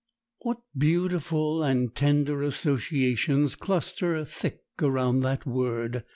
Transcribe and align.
What 0.39 0.57
beautiful 0.75 1.61
and 1.61 1.93
tender 1.93 2.41
associations 2.41 3.53
cluster 3.53 4.25
thick 4.25 4.61
around 4.81 5.19
that 5.19 5.45
word! 5.45 6.05